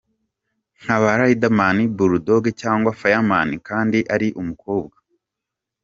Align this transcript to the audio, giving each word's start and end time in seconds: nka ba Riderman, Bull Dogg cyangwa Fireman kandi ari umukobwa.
nka 0.81 0.95
ba 1.01 1.11
Riderman, 1.19 1.77
Bull 1.95 2.13
Dogg 2.27 2.45
cyangwa 2.61 2.95
Fireman 2.99 3.49
kandi 3.67 3.99
ari 4.15 4.27
umukobwa. 4.41 4.97